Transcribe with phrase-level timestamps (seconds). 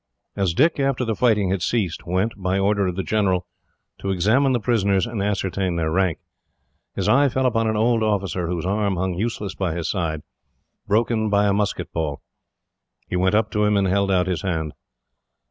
[0.35, 3.45] As Dick, after the fighting had ceased, went, by order of the General,
[3.99, 6.17] to examine the prisoners and ascertain their rank,
[6.95, 10.21] his eye fell upon an old officer, whose arm hung useless by his side,
[10.87, 12.23] broken by a musket ball.
[13.09, 14.73] He went up to him, and held out his hand.